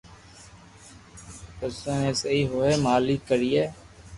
[1.57, 3.63] پسو بي سھي ھوئي مالڪ ڪرئي